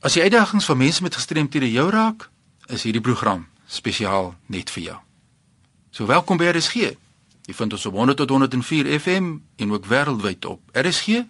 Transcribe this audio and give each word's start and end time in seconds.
As 0.00 0.14
die 0.16 0.22
uitdagings 0.22 0.64
van 0.64 0.78
mense 0.80 1.02
met 1.02 1.12
gestremthede 1.14 1.68
jou 1.68 1.90
raak, 1.92 2.30
is 2.72 2.82
hierdie 2.88 3.04
program 3.04 3.42
spesiaal 3.68 4.34
net 4.48 4.70
vir 4.72 4.82
jou. 4.82 4.96
So 5.92 6.08
welkom 6.08 6.40
by 6.40 6.48
RSG. 6.54 6.74
Jy 7.44 7.54
vind 7.58 7.72
ons 7.76 7.84
op 7.90 7.94
100 8.00 8.16
tot 8.16 8.30
104 8.32 8.88
FM 8.96 9.26
en 9.60 9.72
ook 9.74 9.84
wêreldwyd 9.90 10.44
op 10.48 10.60
rsg.co.za. 10.72 11.28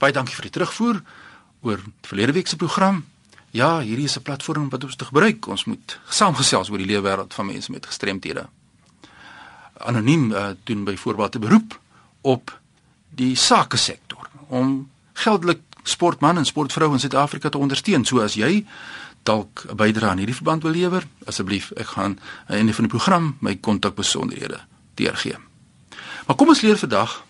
Baie 0.00 0.12
dankie 0.16 0.34
vir 0.38 0.48
die 0.48 0.54
terugvoer 0.56 1.02
oor 1.60 1.84
verlede 2.00 2.32
week 2.32 2.48
se 2.48 2.56
program. 2.56 3.04
Ja, 3.52 3.80
hierdie 3.84 4.08
is 4.08 4.16
'n 4.16 4.22
platform 4.22 4.68
wat 4.72 4.84
ons 4.84 4.96
te 4.96 5.04
gebruik. 5.04 5.46
Ons 5.46 5.64
moet 5.64 6.00
saamgesels 6.08 6.70
oor 6.70 6.78
die 6.78 6.86
lewe 6.86 7.04
wêreld 7.04 7.34
van 7.34 7.46
mense 7.46 7.70
met 7.70 7.86
gestremthede. 7.86 8.48
Anoniem 9.76 10.32
uh, 10.32 10.48
doen 10.64 10.84
byvoorbeeld 10.84 11.34
'n 11.34 11.40
beroep 11.40 11.80
op 12.20 12.60
die 13.10 13.36
sake 13.36 13.76
sektor 13.76 14.30
om 14.48 14.91
geldelik 15.22 15.60
sportman 15.82 16.38
en 16.38 16.46
sportvrou 16.46 16.92
in 16.92 17.00
Suid-Afrika 17.00 17.48
te 17.48 17.58
ondersteun. 17.58 18.04
So 18.04 18.22
as 18.22 18.34
jy 18.34 18.66
dalk 19.22 19.64
'n 19.68 19.76
bydrae 19.76 20.10
aan 20.10 20.18
hierdie 20.18 20.34
verband 20.34 20.62
wil 20.62 20.72
lewer, 20.72 21.06
asseblief, 21.24 21.70
ek 21.70 21.86
gaan 21.86 22.04
aan 22.04 22.18
die 22.46 22.56
einde 22.56 22.74
van 22.74 22.84
die 22.84 22.94
program 22.96 23.36
my 23.40 23.56
kontakbesonderhede 23.56 24.60
deurgee. 24.94 25.36
Maar 26.26 26.36
kom 26.36 26.48
ons 26.48 26.60
leer 26.60 26.78
vandag 26.78 27.24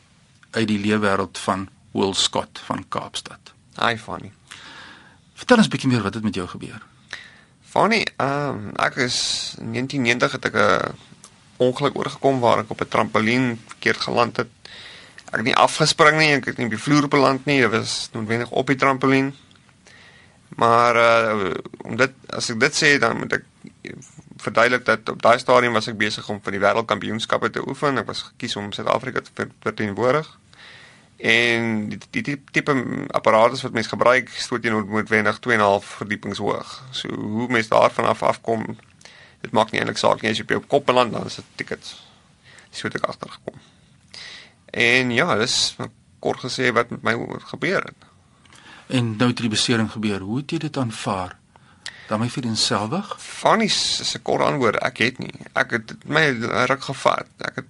uit 0.51 0.69
die 0.69 0.79
leefwêreld 0.79 1.39
van 1.39 1.69
Will 1.93 2.15
Scott 2.15 2.61
van 2.65 2.85
Kaapstad. 2.89 3.53
Hi 3.81 3.97
Fanny. 3.97 4.33
Vertel 5.35 5.57
ons 5.57 5.67
'n 5.67 5.71
bietjie 5.71 5.89
meer 5.89 6.03
wat 6.03 6.15
het 6.15 6.23
met 6.23 6.35
jou 6.35 6.49
gebeur. 6.49 6.83
Fanny, 7.63 8.07
ehm 8.17 8.49
um, 8.49 8.71
ek 8.77 8.97
is 8.97 9.55
in 9.59 9.73
1990 9.73 10.33
het 10.33 10.45
ek 10.45 10.55
'n 10.55 10.95
ongeluk 11.57 11.97
oorgekom 11.97 12.41
waar 12.41 12.59
ek 12.59 12.71
op 12.71 12.81
'n 12.81 12.89
trampolien 12.89 13.61
verkeerd 13.67 14.01
geland 14.01 14.37
het 14.37 14.51
ek 15.33 15.41
het 15.41 15.49
nie 15.49 15.57
afgespring 15.57 16.19
nie, 16.21 16.35
ek 16.37 16.51
het 16.51 16.59
nie 16.61 16.69
op 16.69 16.75
die 16.75 16.83
vloer 16.83 17.09
beland 17.09 17.47
nie, 17.49 17.63
dit 17.65 17.73
was 17.73 18.11
noodwendig 18.13 18.51
op 18.53 18.69
die 18.69 18.77
trampolien. 18.77 19.33
Maar 20.61 20.99
uh 21.01 21.55
om 21.89 21.97
dit 21.97 22.13
as 22.29 22.51
ek 22.53 22.61
dit 22.61 22.77
sê 22.77 22.91
dan 23.01 23.17
moet 23.17 23.39
ek 23.39 23.49
verduidelik 24.43 24.85
dat 24.85 25.09
op 25.09 25.23
daai 25.23 25.39
stadium 25.41 25.73
was 25.73 25.89
ek 25.89 25.97
besig 25.97 26.29
om 26.29 26.41
vir 26.45 26.57
die 26.57 26.61
wêreldkampioenskappe 26.61 27.51
te 27.51 27.65
oefen. 27.65 27.99
Ek 27.99 28.11
was 28.11 28.27
gekies 28.29 28.57
om 28.61 28.73
Suid-Afrika 28.77 29.25
te 29.25 29.49
verteenwoordig. 29.65 30.29
En 31.23 31.89
die, 31.89 32.23
die, 32.23 32.37
tipe 32.51 32.75
apparate 33.15 33.61
wat 33.63 33.77
mens 33.77 33.91
gebruik, 33.91 34.31
stoot 34.43 34.65
jy 34.65 34.73
noodwendig 34.75 35.39
2.5 35.47 35.91
verdiepings 36.03 36.43
hoog. 36.43 36.73
So 36.91 37.09
hoe 37.15 37.49
mens 37.49 37.71
daarvan 37.71 38.11
af 38.11 38.25
afkom, 38.27 38.67
dit 39.41 39.55
maak 39.55 39.71
nie 39.71 39.81
eintlik 39.81 40.03
saak 40.03 40.23
nie 40.23 40.35
as 40.35 40.41
jy 40.41 40.49
op 40.49 40.57
jou 40.57 40.65
kop 40.77 40.91
beland, 40.91 41.15
dan 41.15 41.31
is 41.31 41.39
dit 41.39 41.55
tickets. 41.63 41.95
So 42.75 42.91
het 42.91 42.99
ek 42.99 43.07
agtergekom. 43.15 43.63
En 44.73 45.11
ja, 45.13 45.35
dis 45.37 45.77
kort 46.23 46.41
gesê 46.41 46.71
wat 46.73 46.91
met 46.95 47.03
my 47.05 47.15
gebeur 47.53 47.85
het. 47.85 48.09
En 48.93 49.17
nou 49.17 49.29
het 49.31 49.41
die 49.45 49.53
besering 49.53 49.91
gebeur. 49.93 50.21
Hoe 50.21 50.41
het 50.41 50.51
jy 50.51 50.59
dit 50.65 50.77
aanvaar? 50.77 51.37
Dan 52.09 52.21
my 52.21 52.29
vir 52.33 52.49
enselfig? 52.49 53.15
Funny 53.21 53.69
is 53.69 54.15
'n 54.17 54.23
kort 54.23 54.45
antwoord. 54.45 54.81
Ek 54.81 54.99
het 54.99 55.19
nie. 55.19 55.35
Ek 55.53 55.71
het 55.71 55.95
my 56.05 56.31
ruk 56.69 56.83
gevat. 56.83 57.29
Ek 57.39 57.55
het 57.55 57.69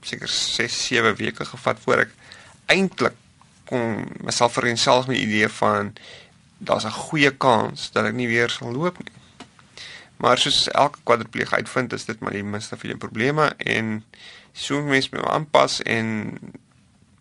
seker 0.00 0.28
6, 0.28 0.86
7 0.86 1.16
weke 1.16 1.44
gevat 1.44 1.78
voor 1.80 1.98
ek 2.06 2.14
eintlik 2.66 3.14
kon 3.70 4.06
myself 4.24 4.52
vir 4.58 4.70
enself 4.72 5.06
met 5.06 5.16
die 5.16 5.26
idee 5.26 5.48
van 5.48 5.92
daar's 6.58 6.84
'n 6.84 7.00
goeie 7.06 7.30
kans 7.30 7.90
dat 7.92 8.04
ek 8.04 8.14
nie 8.14 8.28
weer 8.28 8.50
sal 8.50 8.72
loop 8.72 8.98
nie. 8.98 9.12
Maar 10.16 10.38
soos 10.38 10.68
elke 10.68 10.98
kwadripleeg 11.02 11.52
uitvind, 11.52 11.92
is 11.92 12.04
dit 12.04 12.20
maar 12.20 12.32
die 12.32 12.44
minste 12.44 12.76
van 12.76 12.88
jou 12.88 12.98
probleme 12.98 13.52
en 13.56 14.04
so 14.52 14.82
mens 14.82 15.08
moet 15.10 15.24
aanpas 15.24 15.82
en 15.82 16.38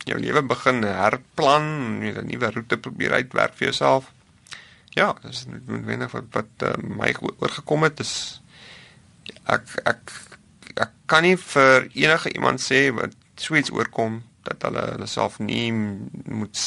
jou 0.10 0.20
lewe 0.20 0.42
begin 0.44 0.84
herplan, 0.84 2.00
jy 2.02 2.14
'n 2.18 2.28
nuwe 2.28 2.52
roete 2.52 2.78
probeer 2.78 3.14
uitwerk 3.14 3.54
vir 3.56 3.70
jouself. 3.70 4.12
Ja, 4.98 5.14
dis 5.22 5.46
net 5.46 5.66
wenig 5.66 6.12
wat 6.12 6.30
wat 6.32 6.64
uh, 6.64 6.74
my 6.82 7.14
oorgekom 7.22 7.84
het 7.84 8.00
is 8.00 8.42
ek 9.46 9.68
ek 9.86 10.12
ek 10.76 10.92
kan 11.06 11.23
nie 11.23 11.38
vir 11.38 11.89
enige 11.94 12.34
iemand 12.34 12.62
sê 12.62 12.89
wat 12.94 13.14
sweets 13.36 13.72
oorkom 13.72 14.23
dat 14.48 14.64
hulle 14.68 14.86
hulle 14.94 15.08
self 15.08 15.39
nie 15.39 15.72
moet 15.72 16.60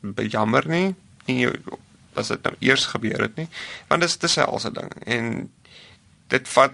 bejammer 0.00 0.68
nie. 0.68 0.94
Nie 1.26 1.50
as 2.16 2.32
dit 2.32 2.42
nou 2.42 2.54
eers 2.64 2.86
gebeur 2.86 3.26
het 3.26 3.36
nie. 3.36 3.48
Want 3.88 4.00
dit 4.00 4.10
is 4.10 4.18
dis 4.18 4.36
'n 4.36 4.48
alse 4.48 4.72
ding 4.72 4.92
en 5.04 5.52
dit 6.28 6.48
vat 6.48 6.72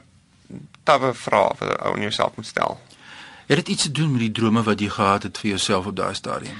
tawe 0.84 1.14
vrae 1.14 1.54
wat 1.58 1.78
ou 1.80 1.94
in 1.96 2.02
jouself 2.02 2.36
moet 2.36 2.46
stel. 2.46 2.80
Het 3.52 3.66
dit 3.66 3.74
iets 3.74 3.82
te 3.82 3.92
doen 3.92 4.10
met 4.10 4.20
die 4.20 4.32
drome 4.32 4.62
wat 4.62 4.80
jy 4.80 4.88
gehad 4.88 5.22
het 5.22 5.38
vir 5.38 5.48
jouself 5.50 5.86
op 5.86 5.96
daai 5.96 6.14
stadium? 6.14 6.54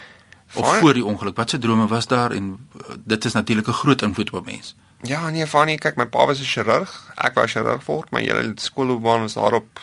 Of 0.54 0.68
Van, 0.68 0.78
voor 0.78 0.94
die 0.94 1.04
ongeluk, 1.04 1.36
watse 1.36 1.58
drome 1.58 1.86
was 1.86 2.06
daar 2.06 2.30
en 2.30 2.68
uh, 2.76 2.94
dit 3.04 3.24
is 3.24 3.32
natuurlik 3.32 3.66
'n 3.68 3.72
groot 3.72 4.02
invloed 4.02 4.32
op 4.32 4.46
'n 4.46 4.50
mens. 4.50 4.76
Ja, 5.00 5.30
nee, 5.30 5.46
Fanny, 5.46 5.76
kyk, 5.76 5.96
my 5.96 6.06
pa 6.06 6.26
was 6.26 6.38
'n 6.38 6.44
chirurg. 6.44 7.12
Ek 7.14 7.34
wou 7.34 7.46
chirurg 7.46 7.84
word, 7.84 8.10
maar 8.10 8.20
hele 8.20 8.52
skoolloopbaan 8.54 9.20
was 9.20 9.32
daarop 9.32 9.80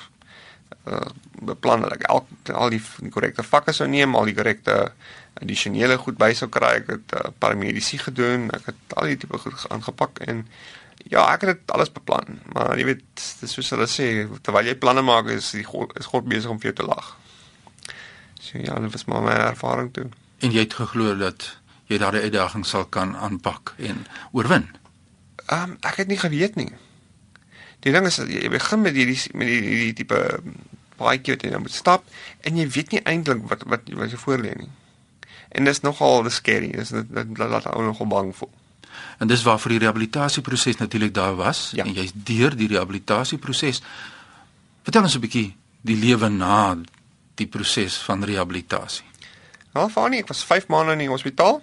uh 0.90 1.07
beplan 1.40 1.85
dat 1.85 1.94
ek 1.96 2.02
al 2.12 2.25
al 2.52 2.74
die, 2.74 2.81
die 3.00 3.12
korrekte 3.13 3.46
vakke 3.47 3.72
sou 3.72 3.88
neem, 3.88 4.16
al 4.16 4.28
die 4.28 4.35
korrekte 4.35 4.91
addisionele 5.40 5.96
goed 5.97 6.18
by 6.19 6.34
sou 6.35 6.50
kry. 6.52 6.74
Ek 6.81 6.90
het 6.91 7.13
uh, 7.16 7.30
paramedisy 7.40 7.97
gedoen. 8.02 8.50
Ek 8.52 8.68
het 8.74 8.96
al 9.00 9.08
die 9.08 9.18
tipe 9.22 9.40
goed 9.40 9.66
aangepak 9.72 10.19
en 10.28 10.44
Ja, 11.08 11.24
ek 11.31 11.46
het 11.46 11.62
dit 11.62 11.72
alles 11.72 11.91
beplan, 11.96 12.41
maar 12.53 12.78
jy 12.78 12.85
weet, 12.90 13.06
dis 13.40 13.53
soos 13.56 13.69
hulle 13.72 13.88
sê, 13.88 14.28
terwyl 14.44 14.68
jy 14.68 14.75
planne 14.75 15.02
maak, 15.06 15.29
is 15.31 15.53
die 15.56 15.63
God 15.63 15.94
is 15.97 16.09
God 16.12 16.28
besig 16.28 16.52
om 16.52 16.59
vir 16.59 16.69
jou 16.69 16.75
te 16.81 16.88
lag. 16.90 17.13
So 18.40 18.59
ja, 18.59 18.75
dit 18.84 18.91
was 18.91 19.06
maar 19.08 19.24
my 19.24 19.38
ervaring 19.47 19.94
toe. 19.96 20.09
En 20.44 20.52
jy 20.52 20.66
het 20.66 20.75
geglo 20.75 21.16
dat 21.19 21.47
jy 21.90 21.97
daardie 22.02 22.28
uitdaging 22.28 22.66
sal 22.68 22.85
kan 22.91 23.16
aanpak 23.16 23.74
en 23.78 24.03
oorwin. 24.35 24.68
Ehm 25.47 25.72
um, 25.72 25.78
ek 25.88 26.03
het 26.03 26.12
nie 26.12 26.19
geweet 26.19 26.59
nie. 26.59 26.69
Die 27.85 27.94
ding 27.95 28.07
is 28.09 28.19
jy 28.19 28.50
begin 28.51 28.81
met 28.84 28.97
hierdie 28.97 29.19
met 29.40 29.47
hierdie, 29.47 29.94
tipe 29.95 30.19
baadjie 31.00 31.35
wat 31.35 31.44
jy 31.45 31.51
nou 31.53 31.62
moet 31.63 31.75
stap 31.75 32.03
en 32.44 32.57
jy 32.59 32.67
weet 32.75 32.95
nie 32.95 33.03
eintlik 33.07 33.45
wat 33.51 33.63
wat 33.72 33.88
wat 33.95 34.12
jy 34.12 34.19
voor 34.19 34.44
lê 34.44 34.56
nie. 34.59 34.72
En 35.56 35.66
dis 35.66 35.81
nogal 35.81 36.28
scary, 36.29 36.73
dis 36.75 36.91
dit 36.91 37.40
laat 37.40 37.69
ou 37.72 37.84
nogal 37.85 38.09
bang 38.12 38.34
voel. 38.35 38.51
En 39.19 39.28
dis 39.28 39.44
waar 39.44 39.59
vir 39.63 39.75
die 39.75 39.81
rehabilitasieproses 39.85 40.79
natuurlik 40.81 41.13
daar 41.16 41.35
was 41.40 41.69
ja. 41.73 41.85
en 41.85 41.94
jy's 41.95 42.12
deur 42.13 42.56
die 42.56 42.67
rehabilitasieproses. 42.67 43.81
Vertel 44.84 45.07
ons 45.07 45.16
'n 45.16 45.23
bietjie 45.23 45.56
die 45.81 45.96
lewe 45.96 46.29
na 46.29 46.78
die 47.35 47.47
proses 47.47 47.97
van 48.03 48.23
rehabilitasie. 48.23 49.06
Nou, 49.73 49.90
Fanny, 49.90 50.17
ek 50.17 50.28
was 50.28 50.44
5 50.44 50.67
maande 50.67 50.97
in 50.97 51.06
die 51.06 51.11
hospitaal 51.11 51.61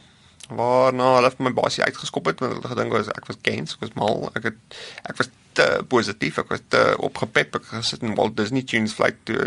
waarna 0.49 1.17
hulle 1.17 1.33
my 1.43 1.51
basie 1.51 1.83
uitgeskop 1.83 2.27
het 2.31 2.41
want 2.41 2.53
hulle 2.55 2.71
gedink 2.71 2.93
was 2.95 3.09
ek 3.11 3.27
was 3.27 3.39
gains, 3.43 3.75
ek 3.75 3.81
was 3.81 3.97
mal, 3.99 4.31
ek 4.39 4.53
het 4.53 4.79
ek 5.11 5.19
was 5.19 5.31
te 5.57 5.67
positief, 5.89 6.39
ek 6.43 6.55
was 6.55 6.65
te 6.73 6.83
opgepep, 7.09 7.59
ek 7.61 7.69
gesit 7.73 8.05
in 8.07 8.17
Walt 8.19 8.37
Disney 8.39 8.65
Tunes 8.69 8.95
flight 8.97 9.19
toe 9.29 9.41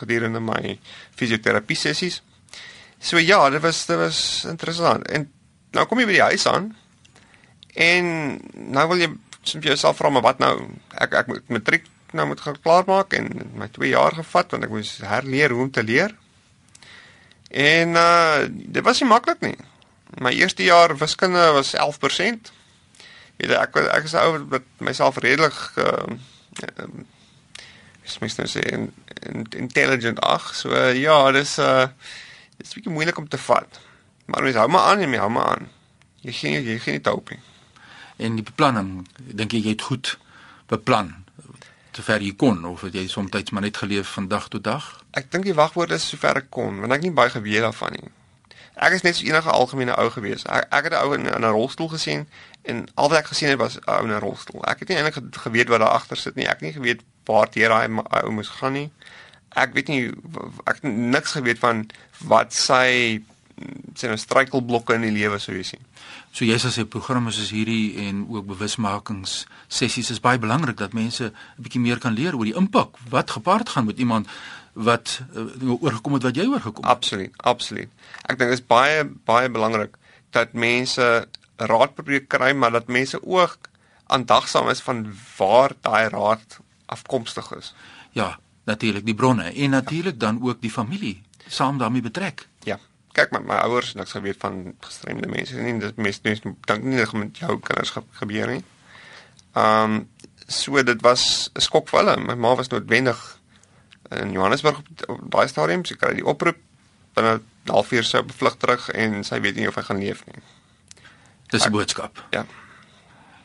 gedurende 0.00 0.40
my 0.42 0.76
fisioterapie 1.18 1.78
sessies. 1.78 2.22
So 3.02 3.20
ja, 3.20 3.42
dit 3.50 3.62
was 3.62 3.84
dit 3.86 3.98
was 3.98 4.20
interessant. 4.48 5.06
En 5.12 5.28
nou 5.76 5.86
kom 5.88 6.00
jy 6.00 6.08
by 6.08 6.18
die 6.18 6.28
huis 6.32 6.46
aan 6.50 6.72
En 7.72 8.06
nou 8.52 8.84
wil 8.88 9.00
jy 9.00 9.08
soms 9.42 9.64
jouself 9.64 9.96
vra 9.96 10.10
maar 10.12 10.24
wat 10.24 10.40
nou? 10.42 10.52
Ek 11.00 11.14
ek 11.22 11.30
moet 11.30 11.48
matriek 11.48 11.88
nou 12.12 12.26
moet 12.28 12.40
gaan 12.44 12.58
klaarmaak 12.60 13.14
en 13.16 13.30
my 13.56 13.70
2 13.72 13.94
jaar 13.94 14.12
gevat 14.12 14.50
want 14.52 14.66
ek 14.66 14.72
moes 14.74 14.98
herleer 15.08 15.54
hoe 15.54 15.64
om 15.64 15.70
te 15.72 15.84
leer. 15.84 16.12
En 17.48 17.96
uh 17.96 18.44
dit 18.48 18.84
was 18.84 19.00
nie 19.00 19.08
maklik 19.08 19.40
nie. 19.40 19.56
My 20.20 20.34
eerste 20.36 20.64
jaar 20.64 20.92
wiskunde 20.96 21.52
was 21.56 21.72
11%. 21.72 22.52
Weet 23.40 23.54
ek 23.58 23.78
ek 23.84 24.08
is 24.08 24.16
ou 24.18 24.38
met 24.44 24.66
myself 24.78 25.20
redelik 25.24 25.58
uh 25.76 26.04
um, 26.82 27.06
is 28.02 28.18
mens 28.18 28.34
nou 28.36 28.48
sê 28.50 28.64
in, 28.74 28.90
in, 29.30 29.46
intelligent 29.56 30.18
ag. 30.26 30.50
So 30.58 30.74
uh, 30.74 30.90
ja, 30.98 31.16
dis 31.32 31.58
uh 31.58 31.86
dis 32.58 32.74
bietjie 32.74 32.92
moeilik 32.92 33.18
om 33.18 33.28
te 33.28 33.38
vat. 33.38 33.80
Maar 34.26 34.42
mens 34.42 34.58
hou 34.60 34.68
maar 34.68 34.90
aan 34.90 35.06
jy 35.06 35.16
hou 35.22 35.30
maar 35.30 35.56
aan. 35.56 35.72
Jy 36.22 36.36
gee 36.40 36.62
jy 36.62 36.78
gee 36.78 36.98
nie 36.98 37.08
hoop 37.08 37.30
nie 37.30 37.42
en 38.22 38.38
die 38.38 38.46
beplanning 38.46 39.02
dink 39.18 39.54
jy 39.54 39.62
jy 39.66 39.74
het 39.74 39.86
goed 39.88 40.14
beplan 40.70 41.12
sover 41.92 42.24
jy 42.24 42.32
kon 42.38 42.62
of 42.68 42.84
het 42.86 42.96
jy 42.96 43.06
soms 43.10 43.52
maar 43.52 43.66
net 43.66 43.80
geleef 43.82 44.14
van 44.16 44.28
dag 44.28 44.48
tot 44.52 44.64
dag 44.64 44.88
ek 45.18 45.30
dink 45.32 45.48
die 45.48 45.56
wagwoorde 45.56 45.98
is 46.00 46.08
sover 46.08 46.40
ek 46.40 46.50
kon 46.50 46.80
want 46.80 46.96
ek 46.96 47.04
nie 47.04 47.14
baie 47.16 47.32
geweet 47.32 47.66
daarvan 47.66 47.98
nie 47.98 48.12
ek 48.74 48.92
is 48.92 49.02
net 49.02 49.16
so 49.16 49.26
enige 49.26 49.50
algemene 49.50 49.96
ou 50.00 50.08
gewees. 50.10 50.44
Ek, 50.44 50.66
ek 50.70 50.88
het 50.88 50.92
'n 50.92 51.02
ou 51.04 51.14
in, 51.14 51.26
in 51.26 51.44
'n 51.44 51.56
rolstoel 51.56 51.88
gesien 51.88 52.28
en 52.62 52.86
al 52.94 53.08
wat 53.08 53.18
ek 53.18 53.26
gesien 53.26 53.48
het 53.48 53.58
was 53.58 53.76
'n 53.76 53.90
ou 53.90 54.04
in 54.04 54.12
'n 54.12 54.20
rolstoel. 54.20 54.64
Ek 54.64 54.78
het 54.78 54.88
nie 54.88 54.96
eintlik 54.96 55.36
geweet 55.36 55.68
wat 55.68 55.80
daar 55.80 55.96
agter 55.98 56.16
sit 56.16 56.34
nie. 56.34 56.46
Ek 56.46 56.60
het 56.60 56.60
nie 56.60 56.72
geweet 56.72 57.00
waar 57.24 57.48
teer 57.48 57.68
daai 57.68 57.88
ou 58.22 58.30
moes 58.30 58.48
gaan 58.48 58.72
nie. 58.72 58.90
Ek 59.48 59.72
weet 59.72 59.88
nie 59.88 60.12
ek 60.64 60.74
het 60.80 60.82
niks 60.82 61.32
geweet 61.32 61.58
van 61.58 61.90
wat 62.18 62.52
sy 62.52 63.22
sien 63.94 64.10
'n 64.12 64.18
struikelblokke 64.18 64.94
in 64.94 65.06
die 65.06 65.16
lewe 65.20 65.38
sou 65.38 65.54
jy 65.56 65.62
sien 65.62 65.84
So 66.32 66.46
jy 66.48 66.56
sê 66.56 66.86
programme 66.88 67.28
soos 67.28 67.50
hierdie 67.52 67.98
en 68.06 68.22
ook 68.32 68.46
bewusmakings 68.48 69.42
sessies 69.68 70.08
is 70.14 70.20
baie 70.24 70.38
belangrik 70.40 70.78
dat 70.80 70.94
mense 70.96 71.24
'n 71.28 71.62
bietjie 71.62 71.80
meer 71.80 71.98
kan 71.98 72.14
leer 72.14 72.34
oor 72.34 72.44
die 72.44 72.56
impak 72.56 72.96
wat 73.10 73.30
gepaard 73.30 73.68
gaan 73.68 73.84
met 73.84 73.98
iemand 73.98 74.26
wat 74.72 75.20
uh, 75.36 75.82
oorgekom 75.82 76.14
het 76.14 76.22
wat 76.22 76.36
jy 76.36 76.46
oorgekom 76.48 76.84
het. 76.84 76.92
Absoluut, 76.96 77.32
absoluut. 77.36 77.90
Ek 78.24 78.38
dink 78.38 78.50
dit 78.50 78.58
is 78.58 78.66
baie 78.66 79.04
baie 79.04 79.50
belangrik 79.52 79.96
dat 80.32 80.52
mense 80.52 81.28
raad 81.56 81.94
probeer 81.94 82.24
kry, 82.24 82.52
maar 82.56 82.72
dat 82.72 82.88
mense 82.88 83.20
ook 83.20 83.68
aandagsaam 84.06 84.68
is 84.68 84.80
van 84.80 85.04
waar 85.36 85.76
daai 85.80 86.08
raad 86.08 86.60
afkomstig 86.86 87.52
is. 87.56 87.74
Ja, 88.12 88.38
natuurlik 88.64 89.04
die 89.04 89.14
bronne 89.14 89.52
en 89.52 89.70
natuurlik 89.70 90.20
dan 90.20 90.40
ook 90.42 90.60
die 90.60 90.70
familie 90.70 91.22
saam 91.46 91.78
daarmee 91.78 92.02
betrek. 92.02 92.48
Kyk 93.12 93.30
maar 93.30 93.44
my 93.44 93.58
ouers 93.66 93.94
en 93.94 94.00
ek 94.00 94.08
sou 94.08 94.22
weet 94.24 94.40
van 94.40 94.74
gestremde 94.80 95.28
mense 95.28 95.56
nie 95.56 95.78
dit 95.78 95.96
mense 95.96 96.22
dink 96.22 96.82
nie 96.82 96.96
dat 96.98 97.12
met 97.12 97.38
jou 97.38 97.58
kinders 97.60 97.90
ge 97.90 98.02
gebeur 98.20 98.46
nie. 98.46 98.64
Ehm 99.52 99.96
um, 100.00 100.08
so 100.48 100.82
dit 100.82 101.00
was 101.00 101.50
'n 101.54 101.60
skok 101.60 101.88
vir 101.88 101.98
hulle. 101.98 102.16
My 102.16 102.34
ma 102.34 102.54
was 102.56 102.68
noodwendig 102.68 103.20
in 104.10 104.32
Johannesburg 104.32 104.78
op, 104.78 104.86
op 105.08 105.30
daai 105.30 105.48
stadium, 105.48 105.84
sy 105.84 105.96
kry 105.96 106.14
die 106.14 106.26
oproep 106.26 106.58
binne 107.14 107.40
'n 107.64 107.70
halfuur 107.70 108.04
sou 108.04 108.22
bevlug 108.22 108.56
terug 108.56 108.88
en 108.88 109.24
sy 109.24 109.40
weet 109.40 109.56
nie 109.56 109.68
of 109.68 109.74
hy 109.74 109.82
gaan 109.82 109.98
leef 109.98 110.24
nie. 110.26 110.42
Dis 111.48 111.66
'n 111.66 111.70
boodskap. 111.70 112.24
Ja. 112.30 112.46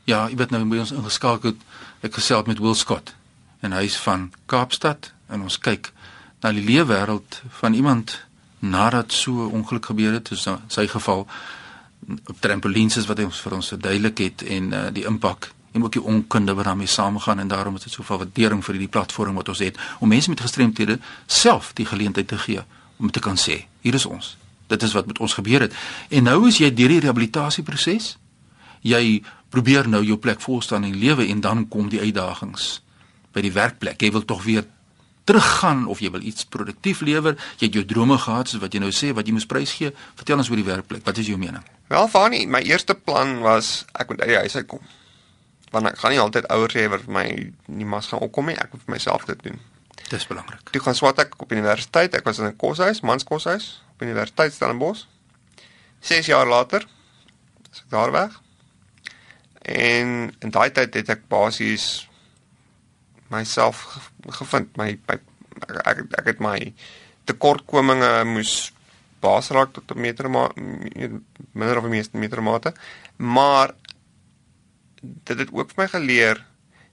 Ja, 0.03 0.27
ek 0.29 0.37
weet 0.37 0.49
nou 0.49 0.65
by 0.65 0.77
ons 0.77 0.91
ingeskakel 0.91 1.55
ek 2.01 2.13
gesels 2.13 2.47
met 2.47 2.59
Will 2.59 2.75
Scott 2.75 3.15
en 3.59 3.71
hy's 3.71 3.97
van 3.97 4.33
Kaapstad 4.45 5.11
en 5.27 5.41
ons 5.41 5.59
kyk 5.59 5.91
na 6.41 6.51
die 6.51 6.63
leefwêreld 6.63 7.41
van 7.59 7.73
iemand 7.73 8.26
nadat 8.59 9.12
so 9.12 9.48
ongeluk 9.48 9.86
gebeur 9.86 10.18
het, 10.18 10.27
soos 10.27 10.45
in 10.45 10.57
sy 10.68 10.88
geval 10.88 11.27
op 12.07 12.39
trampolines 12.39 13.06
wat 13.09 13.18
hy 13.18 13.27
ons 13.27 13.39
vir 13.42 13.56
ons 13.57 13.69
verduidelik 13.74 14.24
het 14.24 14.44
en 14.48 14.74
uh, 14.74 14.88
die 14.94 15.06
impak 15.09 15.51
en 15.75 15.83
ook 15.83 15.98
die 15.98 16.01
onkunde 16.01 16.54
wat 16.54 16.65
daarmee 16.65 16.88
saamgaan 16.88 17.39
en 17.39 17.48
daarom 17.48 17.75
is 17.75 17.83
dit 17.83 17.94
soveel 17.94 18.18
waardering 18.18 18.63
vir 18.65 18.77
hierdie 18.77 18.92
platform 18.92 19.38
wat 19.38 19.50
ons 19.50 19.62
het 19.65 19.77
om 20.00 20.09
mense 20.09 20.30
met 20.30 20.42
gestremthede 20.42 21.00
self 21.25 21.74
die 21.77 21.86
geleentheid 21.86 22.27
te 22.27 22.38
gee 22.38 22.63
om 22.98 23.12
te 23.12 23.19
kan 23.19 23.38
sê 23.38 23.65
hier 23.81 23.94
is 23.94 24.06
ons. 24.06 24.38
Dit 24.68 24.83
is 24.83 24.94
wat 24.94 25.07
met 25.07 25.19
ons 25.19 25.33
gebeur 25.33 25.63
het. 25.63 25.75
En 26.09 26.24
nou 26.27 26.48
is 26.48 26.57
jy 26.59 26.71
deur 26.74 26.92
die 26.92 27.00
rehabilitasieproses. 27.00 28.18
Jy 28.83 29.21
probeer 29.54 29.88
nou 29.88 30.04
jou 30.04 30.18
plek 30.19 30.42
volstaan 30.44 30.83
in 30.83 30.98
lewe 31.00 31.27
en 31.27 31.42
dan 31.42 31.68
kom 31.71 31.88
die 31.89 32.01
uitdagings 32.04 32.81
by 33.31 33.44
die 33.45 33.54
werkplek. 33.56 34.01
Jy 34.01 34.12
wil 34.12 34.25
tog 34.25 34.44
weer 34.44 34.68
teruggaan 35.27 35.85
of 35.91 36.00
jy 36.03 36.12
wil 36.13 36.24
iets 36.24 36.47
produktief 36.53 37.01
lewer 37.06 37.35
jy 37.59 37.68
het 37.68 37.79
jou 37.79 37.85
drome 37.85 38.18
gehad 38.18 38.47
soos 38.47 38.63
wat 38.63 38.74
jy 38.74 38.83
nou 38.83 38.94
sê 38.95 39.13
wat 39.18 39.27
jy 39.27 39.35
moes 39.35 39.50
prys 39.50 39.75
gee 39.79 39.91
vertel 40.15 40.39
ons 40.41 40.51
oor 40.51 40.62
die 40.62 40.69
werkplek 40.69 41.03
wat 41.07 41.19
is 41.21 41.27
jou 41.31 41.39
mening 41.41 41.65
wel 41.91 42.07
Fani 42.07 42.45
my 42.45 42.63
eerste 42.68 42.95
plan 42.95 43.39
was 43.45 43.83
ek 43.94 44.09
moet 44.09 44.24
uit 44.24 44.33
die 44.33 44.41
huis 44.45 44.56
uitkom 44.56 44.83
want 45.71 45.89
ek 45.89 46.00
gaan 46.01 46.13
nie 46.15 46.21
altyd 46.21 46.47
ouers 46.53 46.75
hê 46.77 46.88
wat 46.91 47.03
vir 47.06 47.13
my 47.13 47.25
nie 47.79 47.88
mas 47.88 48.09
gaan 48.12 48.24
opkom 48.24 48.50
nie. 48.50 48.57
Ek 48.59 48.71
moet 48.74 48.83
vir 48.85 48.95
myself 48.95 49.27
dit 49.27 49.44
doen. 49.44 49.59
Dis 50.07 50.27
belangrik. 50.29 50.63
Toe 50.71 50.81
gaan 50.83 50.95
swat 50.95 51.19
ek 51.24 51.35
op 51.44 51.51
universiteit. 51.51 52.15
Ek 52.15 52.25
was 52.25 52.39
in 52.39 52.47
'n 52.47 52.56
koshuis, 52.56 53.01
mans 53.01 53.23
koshuis 53.23 53.81
op 53.94 54.01
Universiteit 54.01 54.53
Stellenbosch. 54.53 55.06
6 56.01 56.25
jaar 56.25 56.47
later 56.47 56.85
is 57.71 57.80
ek 57.80 57.89
daar 57.89 58.12
weg. 58.12 58.41
En 59.62 60.33
in 60.39 60.50
daai 60.50 60.71
tyd 60.71 60.94
het 60.94 61.09
ek 61.09 61.27
basies 61.27 62.07
myself 63.33 64.12
gevind. 64.39 64.75
My, 64.77 64.97
my 65.07 65.19
ek 65.83 66.03
ek 66.21 66.31
het 66.33 66.39
my 66.44 66.57
tekortkominge 67.27 68.24
moes 68.29 68.71
baas 69.24 69.50
raak 69.50 69.74
tot 69.74 69.95
'n 69.95 70.00
meter 70.00 70.29
maar 70.29 70.51
minder 71.51 71.77
of 71.77 71.89
meer 71.89 72.07
meter 72.12 72.44
mate. 72.44 72.74
Maar 73.15 73.74
dit 75.01 75.38
het 75.38 75.50
ook 75.51 75.71
vir 75.71 75.83
my 75.83 75.88
geleer 75.88 76.45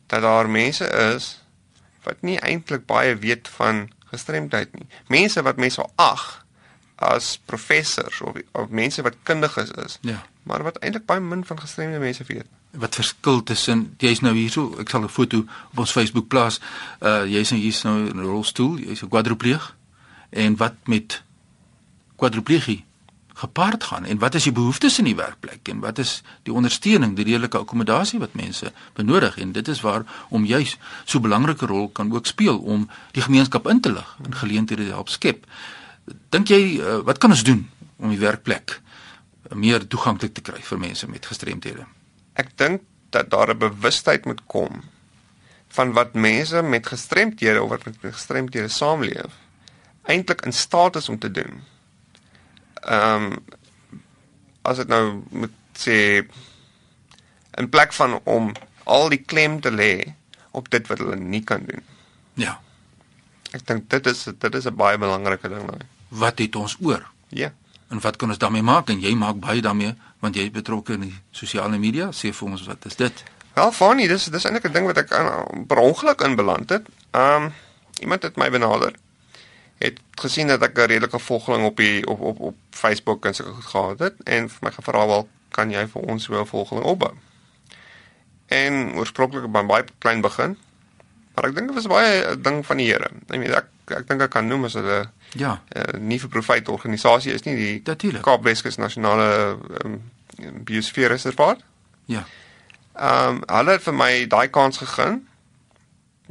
dat 0.06 0.22
daar 0.22 0.48
mense 0.48 0.86
is 1.14 1.40
wat 2.02 2.22
nie 2.22 2.38
eintlik 2.38 2.86
baie 2.86 3.16
weet 3.16 3.48
van 3.48 3.90
gestremdheid 4.12 4.74
nie. 4.74 4.86
Mense 5.08 5.42
wat 5.42 5.56
mense 5.56 5.86
ag 5.96 6.44
as 6.96 7.38
professors 7.44 8.20
of 8.20 8.36
of 8.52 8.68
mense 8.68 9.02
wat 9.02 9.16
kundig 9.22 9.56
is. 9.56 9.98
Ja. 10.00 10.26
Maar 10.42 10.62
wat 10.62 10.78
eintlik 10.78 11.06
baie 11.06 11.20
min 11.20 11.44
van 11.44 11.60
gestremde 11.60 11.98
mense 11.98 12.24
weet. 12.24 12.46
Wat 12.74 12.94
verskil 12.94 13.42
tussen 13.42 13.94
jy's 13.98 14.20
nou 14.20 14.34
hierso, 14.34 14.74
ek 14.78 14.90
sal 14.90 15.02
'n 15.02 15.08
foto 15.08 15.44
op 15.72 15.78
ons 15.78 15.92
Facebook 15.92 16.28
plaas. 16.28 16.60
Uh 17.00 17.24
jy's 17.24 17.50
nou 17.50 17.60
hier's 17.60 17.82
nou 17.82 18.08
in 18.08 18.16
'n 18.16 18.26
rolstoel, 18.26 18.78
jy's 18.78 19.02
'n 19.02 19.08
quadripleeg. 19.08 19.74
En 20.30 20.56
wat 20.56 20.74
met 20.84 21.22
quadriplegie? 22.16 22.84
gepaard 23.34 23.84
gaan 23.84 24.04
en 24.04 24.18
wat 24.18 24.34
is 24.34 24.42
die 24.42 24.52
behoeftes 24.52 24.98
in 24.98 25.08
die 25.08 25.16
werkplek 25.18 25.68
en 25.68 25.80
wat 25.82 25.98
is 25.98 26.22
die 26.42 26.52
ondersteuning, 26.52 27.16
die 27.18 27.24
redelike 27.26 27.58
akkommodasie 27.58 28.20
wat 28.22 28.36
mense 28.38 28.70
benodig 28.94 29.38
en 29.42 29.52
dit 29.52 29.68
is 29.68 29.80
waar 29.82 30.04
om 30.28 30.44
juis 30.44 30.76
so 31.04 31.18
'n 31.18 31.22
belangrike 31.22 31.66
rol 31.66 31.88
kan 31.88 32.12
ook 32.12 32.26
speel 32.26 32.58
om 32.58 32.88
die 33.10 33.22
gemeenskap 33.22 33.66
in 33.68 33.80
te 33.80 33.92
lig 33.92 34.16
en 34.24 34.34
geleenthede 34.34 34.82
help 34.82 35.08
skep. 35.08 35.46
Dink 36.28 36.48
jy 36.48 36.78
uh, 36.78 36.98
wat 37.04 37.18
kan 37.18 37.30
ons 37.30 37.42
doen 37.42 37.70
om 37.96 38.08
die 38.08 38.18
werkplek 38.18 38.80
meer 39.50 39.86
toeganklik 39.86 40.34
te 40.34 40.40
kry 40.40 40.62
vir 40.62 40.78
mense 40.78 41.08
met 41.08 41.26
gestremthede? 41.26 41.86
Ek 42.34 42.56
dink 42.58 42.82
dat 43.10 43.30
daar 43.30 43.54
'n 43.54 43.58
bewustheid 43.58 44.24
moet 44.24 44.42
kom 44.46 44.82
van 45.68 45.92
wat 45.92 46.14
mense 46.14 46.62
met 46.62 46.86
gestremthede 46.86 47.62
of 47.62 47.68
wat 47.68 47.84
met 47.84 47.96
gestremthede 48.00 48.68
saamleef 48.68 49.32
eintlik 50.02 50.44
in 50.44 50.52
staat 50.52 50.96
is 50.96 51.08
om 51.08 51.18
te 51.18 51.30
doen 51.30 51.62
ehm 52.82 53.32
um, 53.32 53.44
as 54.62 54.76
dit 54.76 54.88
nou 54.88 55.22
moet 55.30 55.52
sê 55.76 56.24
in 57.60 57.68
plek 57.68 57.92
van 57.92 58.20
om 58.24 58.52
al 58.84 59.08
die 59.12 59.22
klem 59.22 59.60
te 59.60 59.72
lê 59.72 60.14
op 60.50 60.70
dit 60.70 60.86
wat 60.86 61.00
hulle 61.02 61.16
nie 61.16 61.42
kan 61.46 61.64
doen. 61.66 61.82
Ja. 62.38 62.58
Ek 63.54 63.66
dink 63.66 63.88
dit 63.90 64.06
is 64.10 64.24
dit 64.24 64.54
is 64.54 64.66
'n 64.66 64.76
baie 64.76 64.98
belangrike 64.98 65.48
ding 65.48 65.66
nou. 65.66 65.78
Wat 66.08 66.38
het 66.38 66.56
ons 66.56 66.76
oor? 66.80 67.10
Ja. 67.28 67.52
En 67.94 68.00
wat 68.00 68.16
kan 68.16 68.28
ons 68.28 68.38
daarmee 68.38 68.62
maak? 68.62 68.88
En 68.90 69.00
jy 69.00 69.14
maak 69.14 69.38
baie 69.38 69.62
daarmee 69.62 69.94
want 70.24 70.34
jy 70.34 70.48
is 70.48 70.50
betrokke 70.50 70.96
in 70.96 71.04
die 71.06 71.14
sosiale 71.30 71.78
media. 71.78 72.08
Sê 72.10 72.32
vir 72.34 72.48
ons 72.48 72.64
wat 72.66 72.86
is 72.90 72.96
dit? 72.98 73.22
Wel, 73.54 73.70
funny, 73.76 74.06
dis 74.10 74.24
dis 74.34 74.46
eintlik 74.48 74.66
'n 74.66 74.72
ding 74.74 74.86
wat 74.90 74.98
ek 74.98 75.12
aan 75.12 75.66
per 75.70 75.78
ongeluk 75.78 76.20
in 76.26 76.34
beland 76.34 76.70
het. 76.70 76.88
Um, 77.12 77.52
iemand 78.00 78.22
het 78.22 78.36
my 78.36 78.50
benader 78.50 78.96
het 79.78 80.00
gesien 80.18 80.50
dat 80.50 80.62
ek 80.62 80.78
'n 80.78 80.90
redelike 80.90 81.18
volgeling 81.18 81.64
op 81.66 81.76
die 81.76 82.06
op 82.06 82.20
op 82.20 82.40
op 82.40 82.56
Facebook 82.70 83.26
en 83.26 83.34
so 83.34 83.44
goed 83.44 83.64
gehad 83.64 83.98
het 83.98 84.14
en 84.24 84.50
vir 84.50 84.58
my 84.60 84.70
gevra 84.70 85.06
wel 85.06 85.28
kan 85.50 85.70
jy 85.70 85.86
vir 85.86 86.02
ons 86.02 86.24
so 86.24 86.40
'n 86.40 86.46
volgeling 86.46 86.84
opbou. 86.84 87.14
En 88.46 88.94
oorspronklik 88.94 89.52
by 89.52 89.62
baie 89.66 89.84
klein 89.98 90.20
begin. 90.20 90.58
Maar 91.34 91.48
ek 91.48 91.54
dink 91.54 91.66
dit 91.72 91.76
was 91.76 91.86
baie 91.90 92.22
'n 92.30 92.42
ding 92.42 92.66
van 92.66 92.76
die 92.76 92.86
Here. 92.86 93.10
Ek 93.28 93.38
meen 93.38 93.54
ek 93.54 93.66
ek 93.86 94.08
dink 94.08 94.22
ek 94.22 94.30
kan 94.30 94.46
noem 94.46 94.64
as 94.64 94.74
hulle 94.78 95.10
ja, 95.34 95.60
uh, 95.76 95.98
nie 95.98 96.18
vir 96.20 96.28
profite 96.28 96.70
organisasie 96.70 97.32
is 97.32 97.42
nie 97.44 97.56
die 97.56 97.80
Natuurlijk. 97.84 98.24
Kaap 98.24 98.44
Weskus 98.44 98.76
nasionale 98.76 99.58
um, 99.84 100.00
biosfeerreservaat. 100.64 101.60
ja. 102.06 102.24
Ehm 102.94 103.28
um, 103.28 103.42
hulle 103.46 103.70
het 103.74 103.82
vir 103.82 103.94
my 103.94 104.26
daai 104.30 104.48
kans 104.48 104.78
gegee. 104.78 105.18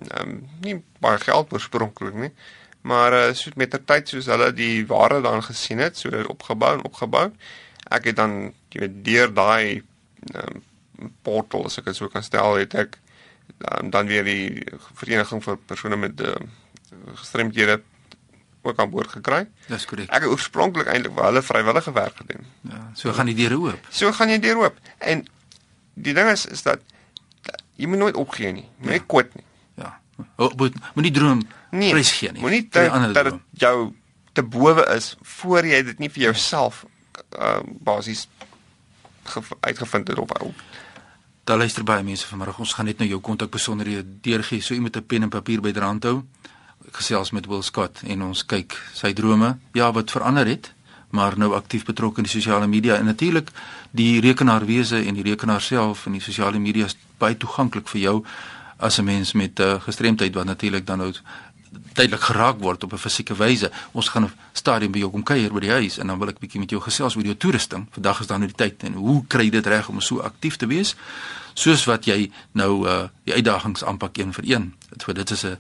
Ehm 0.10 0.22
um, 0.22 0.50
nie 0.62 0.84
baie 1.00 1.20
geld 1.20 1.52
oorspronklik 1.54 2.14
nie. 2.14 2.32
Maar 2.82 3.14
uh, 3.14 3.34
so 3.34 3.52
met 3.56 3.70
ter 3.70 3.84
tyd 3.86 4.08
soos 4.08 4.26
hulle 4.26 4.54
die 4.54 4.86
ware 4.88 5.22
dan 5.22 5.44
gesien 5.44 5.80
het, 5.80 5.98
so 5.98 6.10
opgebou 6.28 6.74
en 6.78 6.84
opgebou. 6.84 7.32
Ek 7.92 8.06
het 8.06 8.16
dan 8.16 8.54
jy 8.72 8.80
weet 8.80 9.04
deur 9.06 9.34
daai 9.34 9.84
um, 10.36 10.64
portal 11.22 11.66
as 11.66 11.78
ek 11.78 11.86
dit 11.92 11.96
so 11.96 12.08
kan 12.08 12.24
stel, 12.24 12.56
het 12.56 12.76
ek 12.76 12.98
um, 13.72 13.90
dan 13.90 14.08
weer 14.08 14.24
die 14.28 14.64
vereniging 15.00 15.44
vir 15.44 15.58
persone 15.70 16.00
met 16.00 16.22
uh, 16.22 16.36
gestremdhede 17.16 17.82
ook 18.64 18.80
aan 18.80 18.90
boord 18.90 19.12
gekry. 19.12 19.48
Dis 19.68 19.86
korrek. 19.86 20.08
Ek 20.08 20.24
het 20.24 20.32
oorspronklik 20.32 20.88
eintlik 20.88 21.16
vir 21.16 21.28
hulle 21.28 21.44
vrywillige 21.44 21.92
werk 21.96 22.20
gedoen. 22.22 22.46
Ja, 22.70 22.84
so 22.96 23.14
gaan 23.14 23.32
die 23.32 23.36
deure 23.36 23.60
oop. 23.60 23.90
So 23.92 24.12
gaan 24.16 24.32
jy 24.32 24.40
deur 24.44 24.62
oop. 24.64 24.78
En 24.98 25.26
die 25.94 26.14
ding 26.16 26.30
is 26.32 26.46
is 26.46 26.64
dat 26.64 26.80
jy 27.76 27.90
moet 27.92 28.00
nooit 28.06 28.20
opgee 28.20 28.54
nie. 28.56 28.68
Moenie 28.78 29.02
ja. 29.02 29.08
kwit 29.08 29.36
nie. 29.36 29.46
Ja. 29.82 29.92
Moet 30.56 30.80
moenie 30.94 31.12
droom 31.12 31.44
nee, 31.72 31.92
prys 31.92 32.14
gee 32.16 32.32
nie. 32.32 32.42
Moenie 32.42 32.64
dat 32.70 33.24
dit 33.30 33.40
jou 33.66 33.92
te 34.34 34.44
bowe 34.44 34.88
is 34.96 35.14
voor 35.38 35.68
jy 35.68 35.84
dit 35.92 36.00
nie 36.00 36.10
vir 36.10 36.30
jouself 36.30 36.86
uh 37.38 37.60
basies 37.86 38.28
uitgevind 39.60 40.08
het 40.08 40.20
op 40.20 40.32
ou. 40.40 40.54
Daar 41.44 41.58
luister 41.58 41.84
baie 41.84 42.04
mense 42.04 42.28
vanmiddag. 42.28 42.60
Ons 42.64 42.74
gaan 42.74 42.86
net 42.88 43.02
nou 43.02 43.08
jou 43.10 43.20
kontak 43.20 43.50
besonderhede 43.52 44.06
deurgee. 44.24 44.62
So 44.62 44.74
iemand 44.74 44.96
'n 44.96 45.06
pen 45.06 45.22
en 45.24 45.30
papier 45.30 45.62
byderhand 45.62 46.04
hou. 46.04 46.24
Ek 46.88 46.96
gesels 46.96 47.32
met 47.32 47.46
Will 47.46 47.62
Scott 47.62 48.02
en 48.06 48.22
ons 48.22 48.46
kyk 48.46 48.82
sy 48.94 49.14
drome. 49.14 49.58
Ja, 49.74 49.92
wat 49.92 50.12
verander 50.12 50.46
het, 50.46 50.74
maar 51.10 51.38
nou 51.38 51.54
aktief 51.54 51.86
betrokke 51.86 52.18
in 52.18 52.24
die 52.24 52.32
sosiale 52.42 52.68
media 52.68 52.96
en 52.96 53.06
natuurlik 53.06 53.50
die 53.92 54.20
rekenaarwese 54.20 55.06
en 55.06 55.14
die 55.14 55.24
rekenaar 55.24 55.62
self 55.62 56.06
en 56.06 56.12
die 56.12 56.22
sosiale 56.22 56.60
media 56.60 56.86
is 56.86 56.98
baie 57.18 57.38
toeganklik 57.38 57.88
vir 57.88 58.02
jou 58.02 58.26
as 58.78 58.98
'n 59.00 59.04
mens 59.04 59.34
met 59.34 59.60
'n 59.60 59.64
uh, 59.64 59.82
gestremdheid 59.82 60.34
wat 60.34 60.46
natuurlik 60.46 60.86
dan 60.86 60.98
nou 60.98 61.14
tydelik 61.94 62.22
geraak 62.22 62.60
word 62.60 62.84
op 62.84 62.94
'n 62.94 62.98
fisieke 62.98 63.36
wyse. 63.36 63.72
Ons 63.92 64.10
gaan 64.10 64.24
'n 64.24 64.32
stadium 64.52 64.92
by 64.92 65.00
jou 65.00 65.12
kom 65.12 65.24
kuier 65.24 65.54
by 65.54 65.60
die 65.60 65.72
huis 65.72 65.98
en 65.98 66.08
dan 66.08 66.20
wil 66.20 66.30
ek 66.30 66.40
bietjie 66.40 66.60
met 66.60 66.70
jou 66.70 66.82
gesels 66.82 67.16
oor 67.16 67.24
jou 67.24 67.36
toerusting. 67.36 67.88
Vandag 67.92 68.20
is 68.20 68.28
dan 68.28 68.40
nou 68.40 68.52
die 68.52 68.58
tyd 68.58 68.84
en 68.84 68.94
hoe 68.94 69.24
kry 69.28 69.44
jy 69.44 69.50
dit 69.50 69.66
reg 69.66 69.90
om 69.90 70.02
so 70.02 70.20
aktief 70.20 70.56
te 70.56 70.68
wees 70.68 70.96
soos 71.54 71.86
wat 71.86 72.06
jy 72.06 72.32
nou 72.52 72.88
uh 72.88 73.08
die 73.24 73.34
uitdagings 73.34 73.84
aanpak 73.84 74.18
een 74.18 74.34
vir 74.34 74.44
een. 74.48 74.74
So 74.98 75.14
dit 75.14 75.30
is 75.30 75.44
'n 75.46 75.58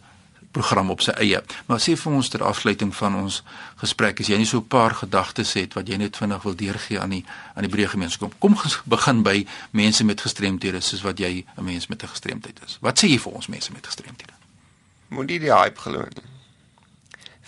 program 0.52 0.90
op 0.90 1.02
sy 1.02 1.12
eie. 1.18 1.42
Maar 1.66 1.80
sê 1.82 1.96
vir 1.98 2.14
ons 2.14 2.30
ter 2.30 2.44
afsluiting 2.44 2.96
van 2.96 3.16
ons 3.16 3.42
gesprek, 3.82 4.20
as 4.20 4.28
jy 4.28 4.38
nie 4.38 4.46
so 4.46 4.58
'n 4.58 4.68
paar 4.68 4.94
gedagtes 4.96 5.54
het 5.54 5.74
wat 5.74 5.88
jy 5.88 5.98
net 5.98 6.18
vinnig 6.18 6.44
wil 6.44 6.56
deurgee 6.56 7.00
aan 7.00 7.10
die 7.10 7.26
aan 7.56 7.64
die 7.64 7.76
breë 7.76 7.90
gemeenskap. 7.90 8.34
Kom 8.40 8.56
begin 8.86 9.24
by 9.24 9.46
mense 9.72 10.04
met 10.04 10.22
gestremthede 10.22 10.82
soos 10.82 11.02
wat 11.02 11.20
jy 11.20 11.46
'n 11.58 11.64
mens 11.64 11.88
met 11.88 12.04
'n 12.04 12.08
gestremdheid 12.08 12.60
is. 12.66 12.78
Wat 12.82 13.00
sê 13.00 13.08
jy 13.08 13.20
vir 13.20 13.32
ons 13.34 13.48
mense 13.48 13.72
met 13.72 13.86
gestremthede? 13.86 14.43
Moenie 15.14 15.40
die 15.44 15.54
hype 15.54 15.80
glo 15.80 16.06
nie. 16.10 16.30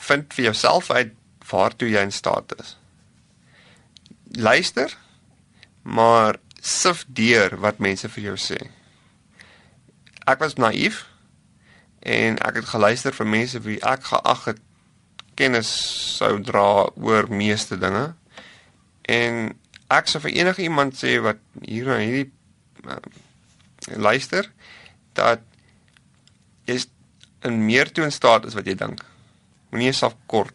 Vind 0.08 0.34
vir 0.38 0.52
jouself 0.52 0.92
uit 0.94 1.16
waartoe 1.50 1.90
jy 1.90 2.04
in 2.06 2.14
staat 2.14 2.54
is. 2.60 2.76
Luister, 4.38 4.94
maar 5.82 6.38
sif 6.62 7.06
deur 7.08 7.58
wat 7.62 7.82
mense 7.82 8.10
vir 8.10 8.30
jou 8.30 8.38
sê. 8.42 8.60
Ek 10.26 10.42
was 10.42 10.58
naïef 10.58 11.04
en 12.06 12.38
ek 12.46 12.62
het 12.62 12.70
geluister 12.70 13.14
vir 13.18 13.30
mense 13.30 13.62
wie 13.66 13.78
ek 13.86 14.10
geag 14.10 14.46
het 14.50 14.62
kennis 15.38 15.70
sou 16.18 16.40
dra 16.42 16.88
oor 16.96 17.30
meeste 17.30 17.78
dinge. 17.82 18.08
En 19.06 19.54
ek 19.94 20.10
sou 20.10 20.22
vir 20.24 20.34
enige 20.40 20.66
iemand 20.66 20.98
sê 20.98 21.18
wat 21.22 21.42
hier 21.62 21.90
na 21.90 22.00
hierdie 22.02 22.32
uh, 22.90 22.98
luister 24.02 24.50
dat 25.18 25.44
jy 26.66 26.80
in 27.46 27.62
meer 27.66 27.92
toe 27.92 28.04
in 28.08 28.12
staat 28.12 28.46
is 28.50 28.58
wat 28.58 28.68
jy 28.68 28.76
dink. 28.80 29.04
Moenie 29.70 29.90
jouself 29.92 30.16
kort. 30.26 30.54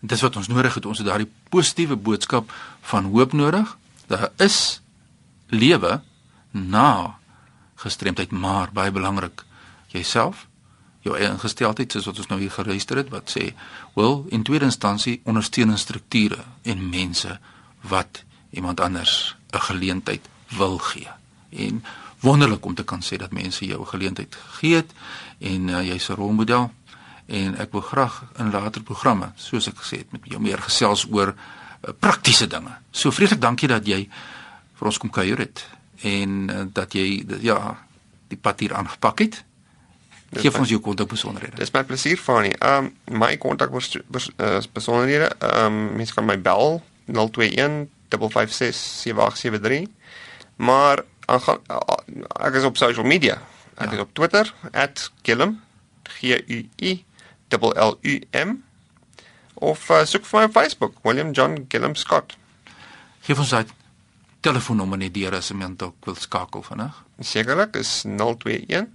Dis 0.00 0.22
wat 0.22 0.36
ons 0.36 0.50
nodig 0.50 0.74
het. 0.74 0.86
Ons 0.86 1.02
het 1.02 1.08
daardie 1.08 1.30
positiewe 1.50 1.96
boodskap 1.96 2.52
van 2.90 3.10
hoop 3.14 3.32
nodig. 3.32 3.76
Daar 4.10 4.28
is 4.42 4.80
lewe 5.48 6.00
na 6.50 7.16
gestremdheid, 7.76 8.30
maar 8.30 8.72
baie 8.72 8.90
belangrik 8.90 9.44
jouself 9.92 10.46
jou 11.06 11.14
eie 11.16 11.30
ingesteldheid 11.30 11.92
soos 11.92 12.08
wat 12.10 12.20
ons 12.22 12.30
nou 12.32 12.38
hier 12.40 12.54
geluister 12.54 13.00
het 13.00 13.12
wat 13.14 13.32
sê 13.32 13.50
wil 13.96 14.24
in 14.34 14.44
tweede 14.46 14.68
instansie 14.68 15.20
ondersteunende 15.28 15.80
strukture 15.80 16.42
en 16.66 16.88
mense 16.90 17.38
wat 17.92 18.22
iemand 18.50 18.80
anders 18.80 19.36
'n 19.52 19.66
geleentheid 19.68 20.28
wil 20.58 20.78
gee 20.78 21.08
en 21.50 21.84
wonderlik 22.26 22.66
om 22.66 22.74
te 22.74 22.84
kan 22.84 23.02
sê 23.02 23.18
dat 23.22 23.32
mense 23.32 23.66
jou 23.66 23.80
'n 23.80 23.92
geleentheid 23.94 24.34
gegee 24.34 24.74
het 24.82 24.90
en 25.38 25.68
uh, 25.68 25.82
jy's 25.86 26.08
'n 26.08 26.18
rolmodel 26.18 26.70
en 27.26 27.56
ek 27.58 27.72
wil 27.72 27.80
graag 27.80 28.24
in 28.38 28.50
later 28.50 28.82
programme 28.82 29.32
soos 29.36 29.68
ek 29.68 29.78
gesê 29.82 29.96
het 30.02 30.12
met 30.12 30.20
jou 30.24 30.40
meer 30.40 30.58
gesels 30.58 31.06
oor 31.10 31.34
uh, 31.34 31.90
praktiese 31.98 32.46
dinge. 32.46 32.74
So 32.90 33.10
vreeslik 33.10 33.40
dankie 33.40 33.68
dat 33.68 33.86
jy 33.86 34.08
vir 34.74 34.86
ons 34.86 34.98
kom 34.98 35.10
kuier 35.10 35.38
het 35.38 35.66
en 36.02 36.50
uh, 36.50 36.64
dat 36.72 36.92
jy 36.92 37.26
ja 37.40 37.78
die 38.28 38.38
pad 38.38 38.60
hier 38.60 38.74
aangepak 38.74 39.18
het 39.18 39.44
Geef 40.34 40.58
ons 40.58 40.70
jou 40.70 40.80
kontak 40.82 41.08
besonderhede. 41.08 41.56
Dis 41.60 41.70
my 41.74 41.84
plesier 41.86 42.18
van 42.18 42.42
nie. 42.46 42.54
Ehm 42.58 42.90
um, 43.06 43.18
my 43.22 43.36
kontak 43.40 43.70
eh, 43.70 44.58
besonderhede, 44.72 45.30
ehm 45.38 45.66
um, 45.66 45.96
mens 45.96 46.12
kan 46.12 46.26
my 46.26 46.36
bel 46.40 46.82
021 47.06 47.86
556 48.10 48.74
7873. 48.74 49.86
Maar 50.56 51.04
ek 51.26 52.54
is 52.54 52.64
op 52.64 52.76
social 52.76 53.06
media. 53.06 53.40
Ek 53.76 53.90
ja. 53.90 53.92
is 53.98 54.04
op 54.04 54.14
Twitter 54.14 54.54
@gillum 55.22 55.60
g 56.06 56.38
u 56.46 56.68
i 56.76 57.04
l 57.50 57.72
l 57.74 57.98
u 58.02 58.20
m 58.32 58.62
of 59.54 59.90
uh, 59.90 60.04
soek 60.04 60.26
vir 60.26 60.40
my 60.40 60.46
op 60.46 60.52
Facebook 60.52 60.94
William 61.02 61.32
John 61.32 61.64
Gillum 61.68 61.94
Scott. 61.94 62.36
Geef 63.26 63.38
ons 63.38 63.54
uit 63.54 63.72
telefoonnommer 64.40 64.98
net 64.98 65.14
deur 65.14 65.34
as 65.34 65.50
iemand 65.50 65.78
dalk 65.78 66.04
wil 66.04 66.14
skakel 66.14 66.62
vinnig. 66.62 67.02
Sekerlik 67.20 67.76
is 67.76 68.02
021 68.04 68.86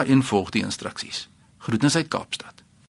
en 0.05 0.23
volg 0.23 0.51
die 0.51 0.65
instruksies. 0.65 1.29
Groetens 1.59 1.97
uit 1.97 2.09
Kaapstad. 2.09 2.54